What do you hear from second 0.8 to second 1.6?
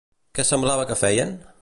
que feien?